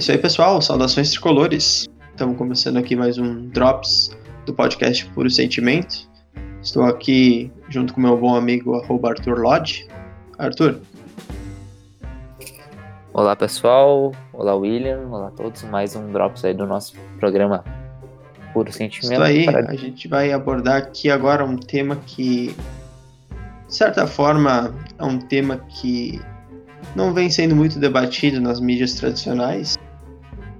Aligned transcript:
isso 0.00 0.12
aí, 0.12 0.16
pessoal. 0.16 0.62
Saudações 0.62 1.10
tricolores. 1.10 1.86
Estamos 2.10 2.38
começando 2.38 2.78
aqui 2.78 2.96
mais 2.96 3.18
um 3.18 3.50
Drops 3.50 4.10
do 4.46 4.54
podcast 4.54 5.04
Puro 5.08 5.28
Sentimento. 5.28 6.08
Estou 6.62 6.84
aqui 6.84 7.52
junto 7.68 7.92
com 7.92 8.00
meu 8.00 8.16
bom 8.16 8.34
amigo 8.34 8.74
Arthur 9.06 9.38
Lodge. 9.38 9.86
Arthur. 10.38 10.80
Olá, 13.12 13.36
pessoal. 13.36 14.12
Olá, 14.32 14.54
William. 14.54 15.06
Olá 15.10 15.28
a 15.28 15.30
todos. 15.32 15.64
Mais 15.64 15.94
um 15.94 16.10
Drops 16.10 16.46
aí 16.46 16.54
do 16.54 16.66
nosso 16.66 16.94
programa 17.18 17.62
Puro 18.54 18.72
Sentimento. 18.72 19.12
Isso 19.12 19.22
aí. 19.22 19.44
Para... 19.44 19.70
A 19.70 19.76
gente 19.76 20.08
vai 20.08 20.32
abordar 20.32 20.78
aqui 20.78 21.10
agora 21.10 21.44
um 21.44 21.58
tema 21.58 21.96
que, 22.06 22.56
de 23.68 23.74
certa 23.76 24.06
forma, 24.06 24.74
é 24.98 25.04
um 25.04 25.18
tema 25.18 25.58
que 25.58 26.18
não 26.96 27.12
vem 27.12 27.28
sendo 27.28 27.54
muito 27.54 27.78
debatido 27.78 28.40
nas 28.40 28.60
mídias 28.60 28.94
tradicionais, 28.94 29.78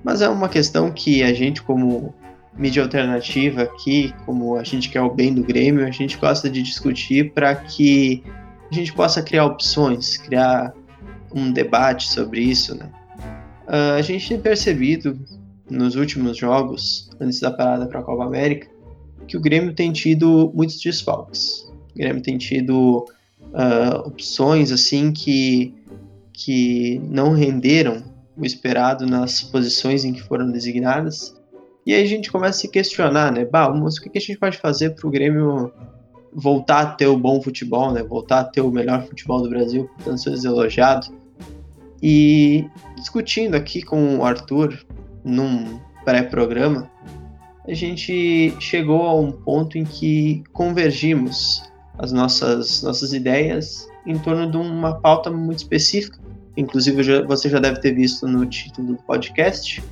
mas 0.02 0.22
é 0.22 0.28
uma 0.28 0.48
questão 0.48 0.90
que 0.90 1.22
a 1.22 1.32
gente, 1.32 1.62
como 1.62 2.14
mídia 2.56 2.82
alternativa 2.82 3.62
aqui, 3.62 4.14
como 4.26 4.56
a 4.56 4.64
gente 4.64 4.88
quer 4.88 5.00
o 5.02 5.10
bem 5.10 5.32
do 5.32 5.42
Grêmio, 5.42 5.86
a 5.86 5.90
gente 5.90 6.16
gosta 6.16 6.48
de 6.48 6.62
discutir 6.62 7.32
para 7.32 7.54
que 7.54 8.22
a 8.70 8.74
gente 8.74 8.92
possa 8.92 9.22
criar 9.22 9.46
opções, 9.46 10.16
criar 10.16 10.72
um 11.34 11.52
debate 11.52 12.10
sobre 12.10 12.40
isso, 12.40 12.74
né? 12.76 12.90
Uh, 13.66 13.98
a 13.98 14.02
gente 14.02 14.28
tem 14.28 14.40
percebido 14.40 15.18
nos 15.70 15.94
últimos 15.94 16.36
jogos, 16.36 17.08
antes 17.20 17.40
da 17.40 17.50
parada 17.50 17.86
para 17.86 18.00
a 18.00 18.02
Copa 18.02 18.24
América, 18.24 18.68
que 19.28 19.36
o 19.36 19.40
Grêmio 19.40 19.72
tem 19.72 19.92
tido 19.92 20.50
muitos 20.54 20.80
desfalques. 20.80 21.70
O 21.94 21.98
Grêmio 21.98 22.20
tem 22.20 22.36
tido 22.36 23.04
uh, 23.52 24.06
opções 24.06 24.72
assim 24.72 25.12
que 25.12 25.74
que 26.32 26.98
não 27.04 27.32
renderam 27.32 28.02
o 28.40 28.44
esperado 28.44 29.06
nas 29.06 29.42
posições 29.42 30.04
em 30.04 30.12
que 30.12 30.22
foram 30.22 30.50
designadas. 30.50 31.38
E 31.84 31.92
aí 31.92 32.02
a 32.02 32.06
gente 32.06 32.32
começa 32.32 32.58
a 32.58 32.60
se 32.60 32.68
questionar, 32.68 33.30
né? 33.30 33.44
Bah, 33.44 33.70
mas 33.70 33.96
o 33.96 34.02
que 34.02 34.16
a 34.16 34.20
gente 34.20 34.38
pode 34.38 34.56
fazer 34.56 34.90
para 34.90 35.06
o 35.06 35.10
Grêmio 35.10 35.70
voltar 36.32 36.80
a 36.80 36.86
ter 36.86 37.06
o 37.06 37.18
bom 37.18 37.40
futebol, 37.42 37.92
né? 37.92 38.02
Voltar 38.02 38.40
a 38.40 38.44
ter 38.44 38.60
o 38.60 38.70
melhor 38.70 39.06
futebol 39.06 39.42
do 39.42 39.48
Brasil, 39.48 39.90
tanto 40.04 40.20
ser 40.20 40.46
elogiado. 40.46 41.08
E 42.02 42.66
discutindo 42.96 43.54
aqui 43.54 43.82
com 43.82 44.18
o 44.18 44.24
Arthur 44.24 44.78
num 45.22 45.78
pré-programa, 46.04 46.90
a 47.68 47.74
gente 47.74 48.54
chegou 48.58 49.02
a 49.02 49.14
um 49.14 49.30
ponto 49.30 49.76
em 49.76 49.84
que 49.84 50.42
convergimos 50.52 51.62
as 51.98 52.10
nossas, 52.10 52.82
nossas 52.82 53.12
ideias 53.12 53.86
em 54.06 54.18
torno 54.18 54.50
de 54.50 54.56
uma 54.56 54.98
pauta 54.98 55.30
muito 55.30 55.58
específica, 55.58 56.18
inclusive 56.60 57.24
você 57.24 57.48
já 57.48 57.58
deve 57.58 57.80
ter 57.80 57.94
visto 57.94 58.26
no 58.28 58.44
título 58.46 58.94
do 58.94 59.02
podcast, 59.02 59.82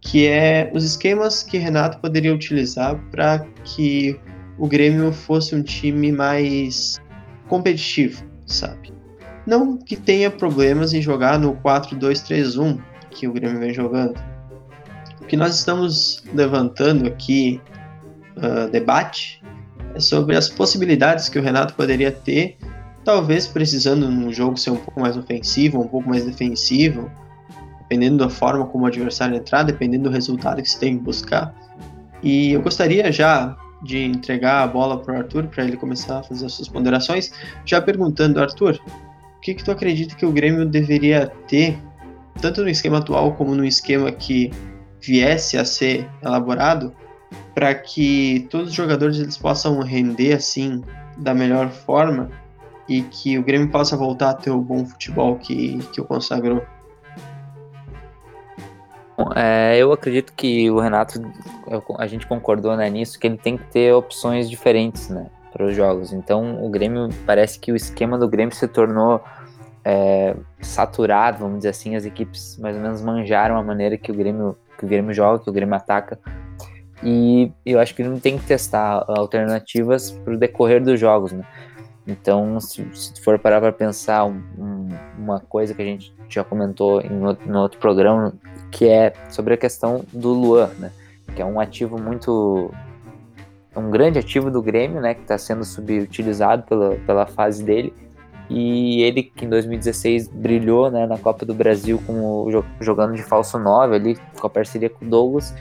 que 0.00 0.26
é 0.26 0.70
os 0.74 0.84
esquemas 0.84 1.42
que 1.42 1.58
Renato 1.58 1.98
poderia 1.98 2.34
utilizar 2.34 2.96
para 3.10 3.46
que 3.64 4.18
o 4.58 4.66
Grêmio 4.66 5.12
fosse 5.12 5.54
um 5.54 5.62
time 5.62 6.10
mais 6.10 7.00
competitivo, 7.48 8.24
sabe? 8.46 8.92
Não 9.46 9.76
que 9.76 9.96
tenha 9.96 10.30
problemas 10.30 10.92
em 10.92 11.02
jogar 11.02 11.38
no 11.38 11.54
4-2-3-1 11.56 12.80
que 13.10 13.28
o 13.28 13.32
Grêmio 13.32 13.58
vem 13.58 13.72
jogando. 13.72 14.18
O 15.20 15.26
que 15.26 15.36
nós 15.36 15.54
estamos 15.56 16.22
levantando 16.34 17.06
aqui, 17.06 17.60
uh, 18.36 18.70
debate, 18.70 19.42
é 19.94 20.00
sobre 20.00 20.36
as 20.36 20.48
possibilidades 20.48 21.28
que 21.28 21.38
o 21.38 21.42
Renato 21.42 21.74
poderia 21.74 22.10
ter 22.12 22.56
talvez 23.06 23.46
precisando 23.46 24.10
num 24.10 24.32
jogo 24.32 24.56
ser 24.56 24.70
um 24.70 24.76
pouco 24.76 25.00
mais 25.00 25.16
ofensivo, 25.16 25.80
um 25.80 25.86
pouco 25.86 26.08
mais 26.10 26.24
defensivo, 26.24 27.08
dependendo 27.78 28.18
da 28.18 28.28
forma 28.28 28.66
como 28.66 28.82
o 28.82 28.88
adversário 28.88 29.36
entrar, 29.36 29.62
dependendo 29.62 30.10
do 30.10 30.10
resultado 30.10 30.60
que 30.60 30.68
se 30.68 30.80
tem 30.80 30.98
que 30.98 31.04
buscar. 31.04 31.54
E 32.20 32.50
eu 32.50 32.60
gostaria 32.60 33.12
já 33.12 33.56
de 33.80 34.02
entregar 34.02 34.64
a 34.64 34.66
bola 34.66 34.98
para 34.98 35.14
o 35.14 35.18
Arthur 35.18 35.46
para 35.46 35.62
ele 35.62 35.76
começar 35.76 36.18
a 36.18 36.22
fazer 36.24 36.46
as 36.46 36.54
suas 36.54 36.68
ponderações, 36.68 37.30
já 37.64 37.80
perguntando, 37.80 38.40
Arthur, 38.40 38.80
o 39.36 39.40
que, 39.40 39.54
que 39.54 39.62
tu 39.62 39.70
acredita 39.70 40.16
que 40.16 40.26
o 40.26 40.32
Grêmio 40.32 40.66
deveria 40.66 41.28
ter, 41.46 41.78
tanto 42.40 42.64
no 42.64 42.68
esquema 42.68 42.98
atual 42.98 43.34
como 43.34 43.54
no 43.54 43.64
esquema 43.64 44.10
que 44.10 44.50
viesse 45.00 45.56
a 45.56 45.64
ser 45.64 46.10
elaborado, 46.24 46.92
para 47.54 47.72
que 47.72 48.48
todos 48.50 48.70
os 48.70 48.74
jogadores 48.74 49.20
eles 49.20 49.36
possam 49.36 49.78
render 49.78 50.32
assim 50.32 50.82
da 51.16 51.32
melhor 51.32 51.70
forma 51.70 52.30
e 52.88 53.02
que 53.02 53.38
o 53.38 53.42
Grêmio 53.42 53.68
possa 53.70 53.96
voltar 53.96 54.30
a 54.30 54.34
ter 54.34 54.50
o 54.50 54.60
bom 54.60 54.84
futebol 54.84 55.36
que, 55.36 55.78
que 55.92 56.00
o 56.00 56.04
consagrou? 56.04 56.62
É, 59.34 59.78
eu 59.78 59.92
acredito 59.92 60.32
que 60.34 60.70
o 60.70 60.78
Renato, 60.78 61.20
a 61.98 62.06
gente 62.06 62.26
concordou 62.26 62.76
né, 62.76 62.88
nisso, 62.90 63.18
que 63.18 63.26
ele 63.26 63.38
tem 63.38 63.56
que 63.56 63.64
ter 63.64 63.94
opções 63.94 64.48
diferentes 64.48 65.08
né, 65.08 65.26
para 65.52 65.66
os 65.66 65.74
jogos. 65.74 66.12
Então 66.12 66.64
o 66.64 66.68
Grêmio, 66.68 67.08
parece 67.24 67.58
que 67.58 67.72
o 67.72 67.76
esquema 67.76 68.18
do 68.18 68.28
Grêmio 68.28 68.54
se 68.54 68.68
tornou 68.68 69.22
é, 69.84 70.36
saturado, 70.60 71.38
vamos 71.38 71.58
dizer 71.58 71.70
assim, 71.70 71.96
as 71.96 72.04
equipes 72.04 72.58
mais 72.58 72.76
ou 72.76 72.82
menos 72.82 73.00
manjaram 73.00 73.56
a 73.56 73.62
maneira 73.62 73.96
que 73.96 74.12
o 74.12 74.14
Grêmio, 74.14 74.56
que 74.78 74.84
o 74.84 74.88
Grêmio 74.88 75.14
joga, 75.14 75.42
que 75.42 75.48
o 75.48 75.52
Grêmio 75.52 75.74
ataca. 75.74 76.18
E 77.02 77.52
eu 77.64 77.78
acho 77.78 77.94
que 77.94 78.02
ele 78.02 78.08
não 78.08 78.20
tem 78.20 78.38
que 78.38 78.44
testar 78.44 79.04
alternativas 79.06 80.10
para 80.10 80.34
o 80.34 80.38
decorrer 80.38 80.82
dos 80.82 80.98
jogos. 80.98 81.32
Né? 81.32 81.44
Então, 82.06 82.60
se, 82.60 82.86
se 82.94 83.20
for 83.20 83.38
parar 83.38 83.60
para 83.60 83.72
pensar 83.72 84.24
um, 84.24 84.40
um, 84.56 84.88
uma 85.18 85.40
coisa 85.40 85.74
que 85.74 85.82
a 85.82 85.84
gente 85.84 86.14
já 86.28 86.44
comentou 86.44 87.00
em 87.00 87.24
outro, 87.24 87.50
no 87.50 87.58
outro 87.60 87.80
programa, 87.80 88.32
que 88.70 88.86
é 88.88 89.12
sobre 89.28 89.54
a 89.54 89.56
questão 89.56 90.04
do 90.12 90.32
Luan, 90.32 90.70
né? 90.78 90.92
Que 91.34 91.42
é 91.42 91.44
um 91.44 91.58
ativo 91.58 92.00
muito. 92.00 92.70
um 93.74 93.90
grande 93.90 94.18
ativo 94.18 94.50
do 94.50 94.62
Grêmio, 94.62 95.00
né? 95.00 95.14
Que 95.14 95.22
está 95.22 95.36
sendo 95.36 95.64
subutilizado 95.64 96.62
pela, 96.62 96.94
pela 97.06 97.26
fase 97.26 97.64
dele. 97.64 97.92
E 98.48 99.02
ele, 99.02 99.24
que 99.24 99.44
em 99.44 99.48
2016 99.48 100.28
brilhou 100.28 100.88
né, 100.88 101.04
na 101.04 101.18
Copa 101.18 101.44
do 101.44 101.52
Brasil 101.52 102.00
com 102.06 102.48
jogando 102.80 103.14
de 103.14 103.22
falso 103.24 103.58
9 103.58 103.96
ali, 103.96 104.18
com 104.38 104.46
a 104.46 104.50
parceria 104.50 104.88
com 104.88 105.04
o 105.04 105.08
Douglas, 105.08 105.52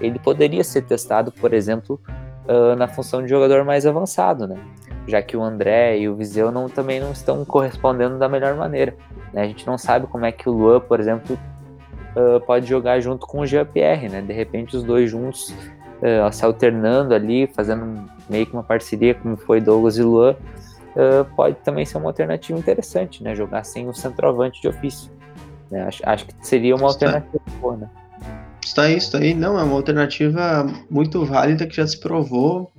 ele 0.00 0.18
poderia 0.18 0.64
ser 0.64 0.82
testado, 0.82 1.30
por 1.30 1.54
exemplo, 1.54 2.00
uh, 2.48 2.74
na 2.74 2.88
função 2.88 3.22
de 3.22 3.28
jogador 3.28 3.64
mais 3.64 3.86
avançado, 3.86 4.48
né? 4.48 4.58
Já 5.06 5.22
que 5.22 5.36
o 5.36 5.42
André 5.42 5.98
e 5.98 6.08
o 6.08 6.16
Viseu 6.16 6.50
não, 6.50 6.68
também 6.68 7.00
não 7.00 7.12
estão 7.12 7.44
correspondendo 7.44 8.18
da 8.18 8.28
melhor 8.28 8.54
maneira. 8.54 8.94
Né? 9.32 9.42
A 9.42 9.46
gente 9.46 9.66
não 9.66 9.76
sabe 9.76 10.06
como 10.06 10.24
é 10.24 10.32
que 10.32 10.48
o 10.48 10.52
Luan, 10.52 10.80
por 10.80 10.98
exemplo, 11.00 11.38
uh, 12.16 12.40
pode 12.40 12.66
jogar 12.66 13.00
junto 13.00 13.26
com 13.26 13.40
o 13.40 13.46
Jean-Pierre, 13.46 14.08
né? 14.08 14.22
De 14.22 14.32
repente 14.32 14.76
os 14.76 14.82
dois 14.82 15.10
juntos 15.10 15.50
uh, 15.50 16.32
se 16.32 16.44
alternando 16.44 17.14
ali, 17.14 17.46
fazendo 17.46 18.08
meio 18.28 18.46
que 18.46 18.52
uma 18.52 18.62
parceria 18.62 19.14
como 19.14 19.36
foi 19.36 19.60
Douglas 19.60 19.98
e 19.98 20.02
Luan, 20.02 20.32
uh, 20.32 21.24
pode 21.36 21.56
também 21.56 21.84
ser 21.84 21.98
uma 21.98 22.08
alternativa 22.08 22.58
interessante, 22.58 23.22
né? 23.22 23.34
Jogar 23.34 23.64
sem 23.64 23.88
o 23.88 23.94
centroavante 23.94 24.60
de 24.62 24.68
ofício. 24.68 25.10
Né? 25.70 25.82
Acho, 25.82 26.02
acho 26.06 26.26
que 26.26 26.34
seria 26.40 26.74
uma 26.74 26.88
está, 26.88 27.06
alternativa 27.06 27.44
boa, 27.60 27.76
né? 27.76 27.90
Está 28.64 28.82
aí, 28.82 28.96
está 28.96 29.18
aí. 29.18 29.34
Não, 29.34 29.58
é 29.58 29.62
uma 29.62 29.74
alternativa 29.74 30.66
muito 30.90 31.24
válida 31.24 31.66
que 31.66 31.76
já 31.76 31.86
se 31.86 32.00
provou 32.00 32.72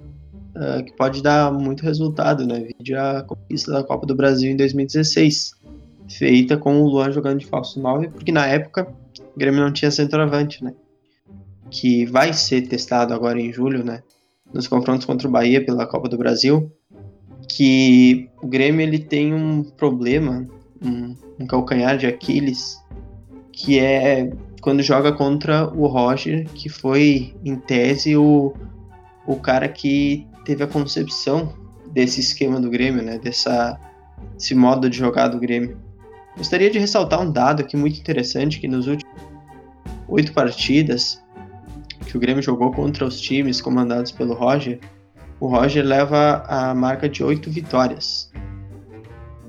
uh, 0.56 0.84
que 0.84 0.94
pode 0.94 1.22
dar 1.22 1.52
muito 1.52 1.84
resultado, 1.84 2.46
né? 2.46 2.68
Vídeo 2.78 3.00
a 3.00 3.24
conquista 3.24 3.72
da 3.72 3.84
Copa 3.84 4.06
do 4.06 4.16
Brasil 4.16 4.52
em 4.52 4.56
2016, 4.56 5.52
feita 6.10 6.58
com 6.58 6.82
o 6.82 6.88
Luan 6.88 7.12
jogando 7.12 7.40
de 7.40 7.46
falso 7.46 7.80
9, 7.80 8.10
porque 8.10 8.32
na 8.32 8.46
época 8.48 8.88
o 9.36 9.40
Grêmio 9.40 9.62
não 9.62 9.72
tinha 9.72 9.92
centroavante, 9.92 10.64
né? 10.64 10.74
Que 11.70 12.06
vai 12.06 12.34
ser 12.34 12.68
testado 12.68 13.14
agora 13.14 13.40
em 13.40 13.52
julho, 13.52 13.84
né? 13.84 14.02
Nos 14.54 14.68
confrontos 14.68 15.06
contra 15.06 15.28
o 15.28 15.32
Bahia 15.32 15.64
pela 15.64 15.88
Copa 15.88 16.08
do 16.08 16.18
Brasil, 16.18 16.72
que 17.50 18.30
o 18.42 18.48
Grêmio 18.48 18.82
ele 18.82 19.00
tem 19.00 19.34
um 19.34 19.64
problema, 19.64 20.48
um, 20.82 21.16
um 21.40 21.48
calcanhar 21.48 21.98
de 21.98 22.06
Aquiles, 22.06 22.80
que 23.52 23.80
é 23.80 24.32
quando 24.62 24.82
joga 24.82 25.12
contra 25.12 25.68
o 25.74 25.86
Roger, 25.88 26.48
que 26.54 26.70
foi, 26.70 27.36
em 27.44 27.56
tese, 27.56 28.16
o, 28.16 28.54
o 29.28 29.36
cara 29.36 29.68
que 29.68 30.28
teve 30.46 30.64
a 30.64 30.68
concepção 30.68 31.54
desse 31.92 32.22
esquema 32.22 32.62
do 32.62 32.70
Grêmio, 32.70 33.04
né? 33.04 33.18
Dessa, 33.18 33.80
esse 34.38 34.56
modo 34.56 34.90
de 34.90 34.98
jogar 34.98 35.28
do 35.28 35.40
Grêmio. 35.40 35.78
Gostaria 36.38 36.70
de 36.70 36.80
ressaltar 36.80 37.22
um 37.22 37.32
dado 37.32 37.62
aqui 37.62 37.76
muito 37.76 38.00
interessante, 38.00 38.60
que 38.60 38.68
nos 38.68 38.88
últimos 38.88 39.14
oito 40.08 40.32
partidas 40.34 41.24
que 42.06 42.16
o 42.16 42.20
Grêmio 42.20 42.44
jogou 42.44 42.72
contra 42.72 43.06
os 43.06 43.20
times 43.20 43.60
comandados 43.60 44.12
pelo 44.12 44.34
Roger, 44.34 44.80
o 45.40 45.48
Roger 45.48 45.84
leva 45.84 46.44
a 46.48 46.74
marca 46.74 47.10
de 47.10 47.24
oito 47.24 47.50
vitórias. 47.50 48.32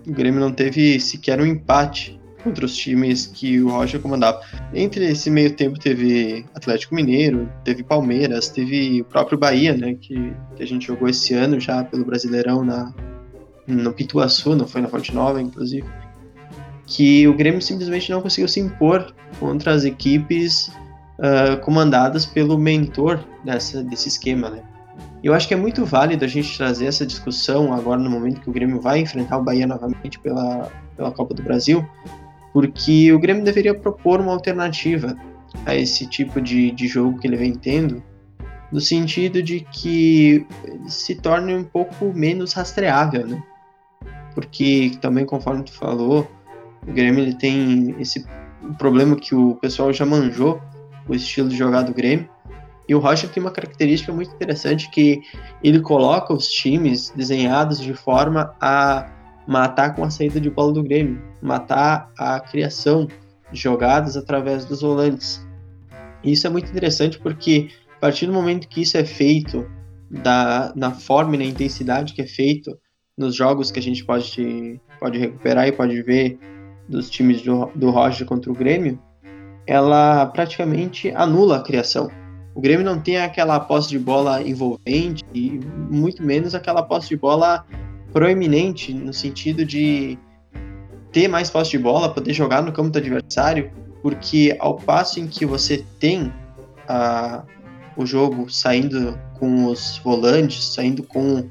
O 0.07 0.13
Grêmio 0.13 0.41
não 0.41 0.53
teve 0.53 0.99
sequer 0.99 1.41
um 1.41 1.47
empate 1.47 2.19
contra 2.47 2.65
os 2.65 2.77
times 2.77 3.27
que 3.27 3.61
o 3.61 3.71
Roger 3.71 4.01
comandava. 4.01 4.41
Entre 4.73 5.05
esse 5.05 5.29
meio 5.29 5.53
tempo 5.55 5.79
teve 5.79 6.47
Atlético 6.55 6.95
Mineiro, 6.95 7.51
teve 7.65 7.83
Palmeiras, 7.83 8.49
teve 8.49 9.01
o 9.01 9.05
próprio 9.05 9.37
Bahia, 9.37 9.77
né, 9.77 9.95
que, 10.01 10.33
que 10.55 10.63
a 10.63 10.67
gente 10.67 10.87
jogou 10.87 11.09
esse 11.09 11.35
ano 11.35 11.59
já 11.59 11.83
pelo 11.83 12.05
Brasileirão 12.05 12.65
na, 12.65 12.95
no 13.67 13.93
Pituaçu, 13.93 14.55
não 14.55 14.67
foi 14.67 14.81
na 14.81 14.89
Fonte 14.89 15.13
Nova, 15.13 15.43
inclusive. 15.43 15.87
que 16.87 17.27
o 17.27 17.35
Grêmio 17.35 17.61
simplesmente 17.61 18.11
não 18.11 18.23
conseguiu 18.23 18.49
se 18.49 18.61
impor 18.61 19.13
contra 19.41 19.73
as 19.73 19.85
equipes 19.85 20.69
uh, 21.19 21.61
comandadas 21.63 22.25
pelo 22.25 22.57
mentor 22.57 23.25
dessa, 23.45 23.83
desse 23.83 24.09
esquema, 24.09 24.49
né? 24.51 24.63
Eu 25.23 25.35
acho 25.35 25.49
que 25.49 25.55
é 25.55 25.57
muito 25.57 25.85
válido 25.85 26.25
a 26.25 26.29
gente 26.29 26.57
trazer 26.57 26.87
essa 26.87 27.05
discussão 27.05 27.73
agora 27.75 28.01
no 28.01 28.09
momento 28.09 28.41
que 28.41 28.49
o 28.49 28.53
Grêmio 28.53 28.81
vai 28.81 29.01
enfrentar 29.01 29.39
o 29.39 29.43
Bahia 29.43 29.67
novamente 29.67 30.21
pela, 30.21 30.71
pela 30.97 31.11
Copa 31.11 31.35
do 31.35 31.43
Brasil, 31.43 31.85
porque 32.57 33.13
o 33.13 33.19
Grêmio 33.19 33.45
deveria 33.45 33.75
propor 33.75 34.19
uma 34.19 34.33
alternativa 34.33 35.15
a 35.67 35.77
esse 35.77 36.07
tipo 36.07 36.41
de, 36.41 36.71
de 36.71 36.89
jogo 36.89 37.19
que 37.19 37.27
ele 37.27 37.37
vem 37.37 37.53
tendo, 37.53 38.03
no 38.73 38.81
sentido 38.81 39.43
de 39.43 39.61
que 39.61 40.47
se 40.89 41.17
torne 41.17 41.55
um 41.55 41.63
pouco 41.63 42.15
menos 42.15 42.55
rastreável, 42.55 43.27
né? 43.27 43.43
Porque 44.35 44.93
também, 45.03 45.27
conforme 45.27 45.65
tu 45.65 45.73
falou, 45.75 46.27
o 46.89 46.93
Grêmio 46.93 47.25
ele 47.25 47.35
tem 47.35 47.95
esse 47.99 48.25
problema 48.79 49.17
que 49.17 49.35
o 49.35 49.57
pessoal 49.57 49.93
já 49.93 50.07
manjou, 50.07 50.59
o 51.07 51.15
estilo 51.15 51.51
de 51.51 51.59
jogar 51.59 51.83
do 51.83 51.93
Grêmio. 51.93 52.27
E 52.89 52.95
o 52.95 52.99
Roger 52.99 53.29
tem 53.29 53.43
uma 53.43 53.53
característica 53.53 54.15
muito 54.15 54.35
interessante 54.35 54.89
que 54.89 55.21
ele 55.63 55.81
coloca 55.81 56.33
os 56.33 56.49
times 56.49 57.13
desenhados 57.15 57.79
de 57.79 57.93
forma 57.93 58.55
a 58.59 59.11
matar 59.47 59.95
com 59.95 60.03
a 60.03 60.09
saída 60.09 60.41
de 60.41 60.49
bola 60.49 60.73
do 60.73 60.83
Grêmio, 60.83 61.23
matar 61.47 62.11
a 62.19 62.41
criação 62.41 63.07
de 63.53 63.61
jogadas 63.61 64.17
através 64.17 64.65
dos 64.65 64.81
volantes. 64.81 65.47
Isso 66.25 66.47
é 66.47 66.51
muito 66.51 66.69
interessante 66.69 67.19
porque 67.19 67.69
a 67.97 68.01
partir 68.01 68.27
do 68.27 68.33
momento 68.33 68.69
que 68.69 68.83
isso 68.83 68.97
é 68.97 69.05
feito, 69.05 69.67
da, 70.11 70.73
na 70.77 70.93
forma 70.93 71.35
e 71.35 71.39
na 71.39 71.45
intensidade 71.45 72.13
que 72.13 72.23
é 72.23 72.27
feito 72.27 72.77
nos 73.17 73.35
jogos 73.35 73.71
que 73.71 73.79
a 73.79 73.83
gente 73.83 74.05
pode, 74.05 74.81
pode 75.01 75.19
recuperar 75.19 75.67
e 75.67 75.73
pode 75.73 76.01
ver 76.03 76.39
dos 76.89 77.09
times 77.11 77.43
do, 77.43 77.67
do 77.75 77.91
Roger 77.91 78.27
contra 78.27 78.51
o 78.51 78.55
Grêmio, 78.55 79.01
ela 79.67 80.27
praticamente 80.27 81.11
anula 81.13 81.57
a 81.57 81.63
criação. 81.63 82.11
O 82.55 82.61
Grêmio 82.61 82.85
não 82.85 83.01
tem 83.01 83.19
aquela 83.19 83.59
posse 83.59 83.89
de 83.89 83.99
bola 83.99 84.43
envolvente 84.43 85.25
e 85.35 85.61
muito 85.91 86.23
menos 86.23 86.55
aquela 86.55 86.83
posse 86.83 87.09
de 87.09 87.17
bola 87.17 87.67
proeminente 88.13 88.95
no 88.95 89.13
sentido 89.13 89.65
de 89.65 90.19
ter 91.17 91.29
mais 91.29 91.49
posse 91.49 91.71
de 91.71 91.79
bola, 91.79 92.13
poder 92.13 92.35
jogar 92.35 92.61
no 92.61 92.71
campo 92.71 92.91
do 92.91 92.99
adversário, 92.99 93.71
porque 94.03 94.55
ao 94.61 94.77
passo 94.77 95.19
em 95.19 95.27
que 95.27 95.47
você 95.47 95.83
tem 95.99 96.31
a, 96.87 97.43
o 97.97 98.05
jogo 98.05 98.51
saindo 98.51 99.19
com 99.39 99.65
os 99.65 99.99
volantes, 100.05 100.63
saindo 100.75 101.03
com 101.03 101.49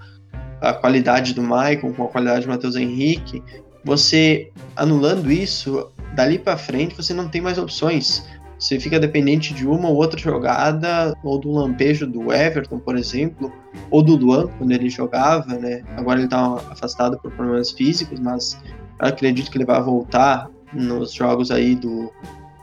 a 0.62 0.72
qualidade 0.72 1.34
do 1.34 1.42
Maicon, 1.42 1.94
com 1.94 2.04
a 2.04 2.08
qualidade 2.08 2.46
do 2.46 2.52
Matheus 2.52 2.76
Henrique, 2.76 3.42
você 3.84 4.52
anulando 4.76 5.32
isso, 5.32 5.90
dali 6.14 6.38
para 6.38 6.58
frente 6.58 6.96
você 6.96 7.12
não 7.12 7.28
tem 7.28 7.42
mais 7.42 7.58
opções. 7.58 8.24
Você 8.60 8.80
fica 8.80 9.00
dependente 9.00 9.52
de 9.52 9.66
uma 9.68 9.90
ou 9.90 9.96
outra 9.96 10.20
jogada, 10.20 11.12
ou 11.24 11.40
do 11.40 11.52
lampejo 11.52 12.06
do 12.06 12.32
Everton, 12.32 12.78
por 12.78 12.96
exemplo, 12.96 13.52
ou 13.90 14.04
do 14.04 14.16
Luan, 14.16 14.48
quando 14.60 14.72
ele 14.72 14.92
jogava, 14.92 15.58
né? 15.58 15.82
Agora 15.98 16.20
ele 16.20 16.28
está 16.28 16.54
afastado 16.70 17.18
por 17.18 17.32
problemas 17.32 17.72
físicos, 17.72 18.20
mas 18.20 18.58
acredito 19.00 19.52
que 19.52 19.58
ele 19.58 19.66
vai 19.66 19.82
voltar 19.82 20.50
nos 20.74 21.14
jogos 21.14 21.52
aí 21.52 21.76
do, 21.76 22.12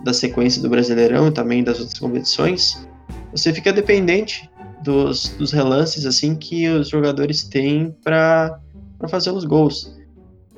da 0.02 0.12
sequência 0.12 0.61
do 0.61 0.69
Brasileirão 0.69 1.29
e 1.29 1.32
também 1.32 1.62
das 1.62 1.79
outras 1.79 1.99
competições. 1.99 2.87
Você 3.32 3.52
fica 3.52 3.73
dependente 3.73 4.50
dos, 4.82 5.29
dos 5.31 5.52
relances 5.52 6.05
assim 6.05 6.34
que 6.34 6.69
os 6.69 6.88
jogadores 6.88 7.44
têm 7.44 7.94
para 8.02 8.61
fazer 9.08 9.31
os 9.31 9.44
gols. 9.44 9.96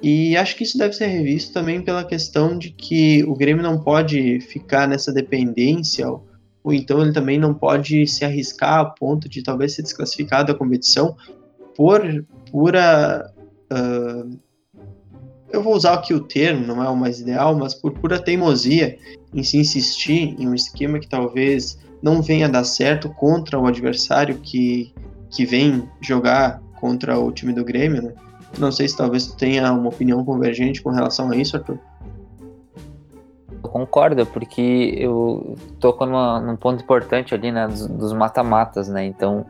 E 0.02 0.36
acho 0.36 0.56
que 0.56 0.64
isso 0.64 0.76
deve 0.76 0.94
ser 0.94 1.06
revisto 1.06 1.52
também 1.52 1.80
pela 1.80 2.04
questão 2.04 2.58
de 2.58 2.70
que 2.70 3.24
o 3.24 3.34
Grêmio 3.34 3.62
não 3.62 3.80
pode 3.80 4.40
ficar 4.40 4.86
nessa 4.86 5.12
dependência, 5.12 6.06
ou, 6.08 6.22
então 6.72 7.00
ele 7.00 7.12
também 7.12 7.38
não 7.38 7.54
pode 7.54 8.06
se 8.06 8.24
arriscar 8.24 8.80
a 8.80 8.84
ponto 8.84 9.28
de 9.28 9.42
talvez 9.42 9.74
ser 9.74 9.82
desclassificado 9.82 10.52
da 10.52 10.58
competição 10.58 11.16
por 11.74 12.02
pura. 12.50 13.32
Uh, 13.72 14.38
eu 15.54 15.62
vou 15.62 15.74
usar 15.74 15.94
aqui 15.94 16.12
o 16.12 16.20
termo, 16.20 16.66
não 16.66 16.82
é 16.82 16.88
o 16.88 16.96
mais 16.96 17.20
ideal, 17.20 17.56
mas 17.56 17.74
por 17.74 17.92
pura 17.92 18.18
teimosia 18.18 18.98
em 19.32 19.42
se 19.42 19.56
insistir 19.56 20.34
em 20.38 20.48
um 20.48 20.54
esquema 20.54 20.98
que 20.98 21.08
talvez 21.08 21.78
não 22.02 22.20
venha 22.20 22.48
dar 22.48 22.64
certo 22.64 23.08
contra 23.08 23.58
o 23.58 23.66
adversário 23.66 24.38
que, 24.38 24.92
que 25.30 25.46
vem 25.46 25.88
jogar 26.00 26.60
contra 26.80 27.18
o 27.18 27.30
time 27.30 27.52
do 27.52 27.64
Grêmio, 27.64 28.02
né? 28.02 28.12
Não 28.58 28.70
sei 28.70 28.88
se 28.88 28.96
talvez 28.96 29.26
tu 29.26 29.36
tenha 29.36 29.72
uma 29.72 29.88
opinião 29.88 30.24
convergente 30.24 30.82
com 30.82 30.90
relação 30.90 31.30
a 31.30 31.36
isso, 31.36 31.56
Arthur. 31.56 31.78
Eu 33.64 33.70
concordo, 33.70 34.26
porque 34.26 34.94
eu 34.98 35.56
toco 35.80 36.04
numa, 36.04 36.38
num 36.38 36.54
ponto 36.54 36.82
importante 36.82 37.34
ali, 37.34 37.50
né, 37.50 37.66
dos 37.66 38.12
mata-matas, 38.12 38.88
né? 38.88 39.06
Então, 39.06 39.46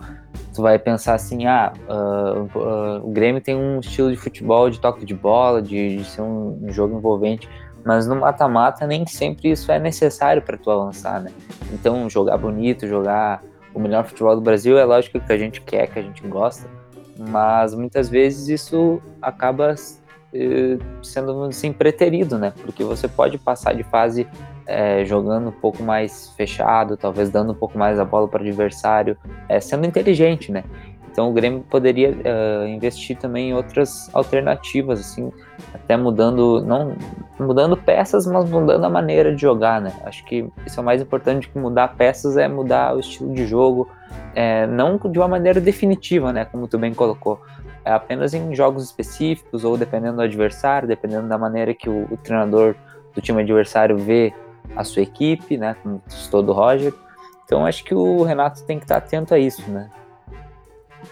tu 0.55 0.63
vai 0.63 0.79
pensar 0.79 1.15
assim, 1.15 1.47
ah, 1.47 1.73
uh, 1.89 2.59
uh, 2.59 3.05
o 3.05 3.11
Grêmio 3.11 3.41
tem 3.41 3.57
um 3.57 3.81
estilo 3.81 4.13
de 4.13 4.17
futebol 4.17 4.71
de 4.71 4.79
toque 4.79 5.05
de 5.05 5.15
bola, 5.15 5.61
de, 5.61 5.97
de 5.97 6.05
ser 6.05 6.23
um, 6.23 6.61
um 6.63 6.71
jogo 6.71 6.97
envolvente, 6.97 7.49
mas 7.85 8.07
no 8.07 8.15
mata-mata 8.15 8.87
nem 8.87 9.05
sempre 9.05 9.51
isso 9.51 9.71
é 9.73 9.81
necessário 9.81 10.41
para 10.41 10.57
tu 10.57 10.71
avançar, 10.71 11.21
né? 11.21 11.33
Então, 11.73 12.09
jogar 12.09 12.39
bonito, 12.39 12.87
jogar 12.87 13.43
o 13.75 13.81
melhor 13.81 14.05
futebol 14.05 14.37
do 14.37 14.41
Brasil 14.41 14.79
é 14.79 14.85
lógico 14.85 15.19
que 15.19 15.33
a 15.33 15.37
gente 15.37 15.61
quer, 15.61 15.89
que 15.89 15.99
a 15.99 16.03
gente 16.03 16.23
gosta, 16.29 16.71
mas 17.19 17.75
muitas 17.75 18.09
vezes 18.09 18.49
isso 18.49 19.03
acaba 19.21 19.75
sendo 21.03 21.45
assim 21.45 21.73
preterido, 21.73 22.39
né? 22.39 22.53
Porque 22.63 22.83
você 22.83 23.07
pode 23.09 23.39
passar 23.39 23.75
de 23.75 23.83
fase 23.83 24.27
eh, 24.67 25.05
jogando 25.05 25.49
um 25.49 25.53
pouco 25.53 25.83
mais 25.83 26.31
fechado, 26.37 26.97
talvez 26.97 27.31
dando 27.31 27.53
um 27.53 27.55
pouco 27.55 27.79
mais 27.79 27.99
a 27.99 28.05
bola 28.05 28.27
para 28.27 28.43
o 28.43 28.47
adversário, 28.47 29.17
eh, 29.49 29.61
sendo 29.61 29.87
inteligente, 29.87 30.51
né? 30.51 30.65
Então 31.15 31.31
o 31.31 31.33
Grêmio 31.33 31.65
poderia 31.71 32.11
uh, 32.11 32.67
investir 32.67 33.17
também 33.17 33.51
em 33.51 33.55
outras 33.55 34.13
alternativas, 34.13 34.99
assim, 34.99 35.31
até 35.73 35.97
mudando, 35.97 36.61
não 36.61 36.97
mudando 37.39 37.77
peças, 37.77 38.27
mas 38.27 38.51
mudando 38.51 38.85
a 38.85 38.91
maneira 38.91 39.33
de 39.33 39.41
jogar, 39.41 39.81
né? 39.81 39.93
Acho 40.05 40.25
que 40.25 40.45
isso 40.67 40.81
é 40.81 40.83
o 40.83 40.85
mais 40.85 41.01
importante 41.01 41.49
que 41.49 41.57
mudar 41.57 41.95
peças 41.95 42.37
é 42.37 42.49
mudar 42.49 42.97
o 42.97 42.99
estilo 42.99 43.33
de 43.33 43.47
jogo, 43.47 43.89
é, 44.35 44.67
não 44.67 44.97
de 44.97 45.17
uma 45.17 45.29
maneira 45.29 45.61
definitiva, 45.61 46.33
né? 46.33 46.47
Como 46.47 46.67
tu 46.67 46.79
bem 46.79 46.93
colocou, 46.93 47.41
é 47.85 47.93
apenas 47.93 48.35
em 48.35 48.55
jogos 48.55 48.85
específicos 48.85 49.65
ou 49.65 49.77
dependendo 49.77 50.17
do 50.17 50.23
adversário, 50.23 50.89
dependendo 50.89 51.29
da 51.29 51.39
maneira 51.39 51.75
que 51.75 51.89
o, 51.89 52.05
o 52.11 52.17
treinador 52.17 52.75
do 53.15 53.21
time 53.21 53.43
adversário 53.43 53.97
vê 53.99 54.33
a 54.75 54.83
sua 54.83 55.03
equipe, 55.03 55.57
né? 55.57 55.77
Como 55.83 56.03
citou 56.09 56.43
do 56.43 56.53
Roger. 56.53 56.93
Então 57.45 57.67
acho 57.67 57.85
que 57.85 57.95
o 57.95 58.23
Renato 58.23 58.63
tem 58.65 58.79
que 58.79 58.85
estar 58.85 58.97
atento 58.97 59.35
a 59.35 59.39
isso, 59.39 59.71
né? 59.71 59.91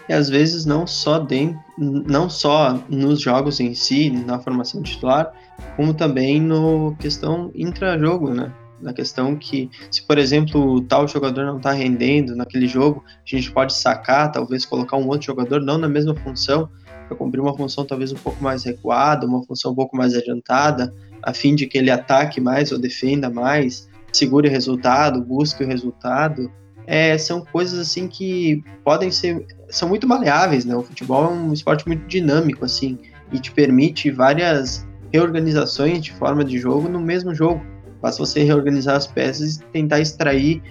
e 0.07 0.13
às 0.13 0.29
vezes 0.29 0.65
não 0.65 0.85
só, 0.85 1.19
de, 1.19 1.55
não 1.77 2.29
só 2.29 2.79
nos 2.89 3.21
jogos 3.21 3.59
em 3.59 3.73
si, 3.73 4.09
na 4.09 4.39
formação 4.39 4.81
titular, 4.81 5.31
como 5.75 5.93
também 5.93 6.41
no 6.41 6.95
questão 6.99 7.51
intra-jogo, 7.55 8.29
né? 8.29 8.51
Na 8.83 8.93
questão 8.93 9.35
que, 9.35 9.69
se 9.89 10.05
por 10.05 10.17
exemplo, 10.17 10.81
tal 10.81 11.07
jogador 11.07 11.45
não 11.45 11.57
está 11.57 11.71
rendendo 11.71 12.35
naquele 12.35 12.67
jogo, 12.67 13.03
a 13.07 13.35
gente 13.35 13.51
pode 13.51 13.73
sacar, 13.73 14.31
talvez 14.31 14.65
colocar 14.65 14.97
um 14.97 15.07
outro 15.07 15.27
jogador, 15.27 15.61
não 15.61 15.77
na 15.77 15.87
mesma 15.87 16.13
função, 16.13 16.69
para 17.07 17.17
cumprir 17.17 17.39
uma 17.39 17.55
função 17.55 17.85
talvez 17.85 18.11
um 18.11 18.17
pouco 18.17 18.43
mais 18.43 18.63
recuada, 18.63 19.25
uma 19.25 19.43
função 19.43 19.71
um 19.71 19.75
pouco 19.75 19.95
mais 19.95 20.13
adiantada, 20.15 20.93
a 21.21 21.33
fim 21.33 21.55
de 21.55 21.65
que 21.65 21.77
ele 21.77 21.89
ataque 21.89 22.41
mais 22.41 22.71
ou 22.71 22.77
defenda 22.77 23.29
mais, 23.29 23.89
segure 24.11 24.47
o 24.47 24.51
resultado, 24.51 25.21
busque 25.21 25.63
o 25.63 25.67
resultado. 25.67 26.51
É, 26.85 27.17
são 27.17 27.45
coisas 27.45 27.79
assim 27.79 28.07
que 28.07 28.61
podem 28.83 29.09
ser 29.09 29.45
são 29.69 29.89
muito 29.89 30.07
maleáveis, 30.07 30.65
né? 30.65 30.75
O 30.75 30.83
futebol 30.83 31.25
é 31.25 31.29
um 31.29 31.51
esporte 31.51 31.87
muito 31.87 32.05
dinâmico, 32.05 32.63
assim, 32.63 32.99
e 33.31 33.39
te 33.39 33.51
permite 33.51 34.11
várias 34.11 34.85
reorganizações 35.11 36.01
de 36.01 36.11
forma 36.11 36.43
de 36.43 36.59
jogo 36.59 36.87
no 36.87 36.99
mesmo 36.99 37.33
jogo. 37.33 37.72
Basta 38.03 38.21
você 38.21 38.43
reorganizar 38.43 38.97
as 38.97 39.07
peças 39.07 39.55
e 39.55 39.63
tentar 39.71 40.01
extrair 40.01 40.61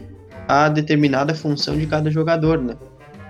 a 0.47 0.69
determinada 0.69 1.35
função 1.35 1.79
de 1.79 1.87
cada 1.87 2.11
jogador, 2.11 2.61
né? 2.61 2.77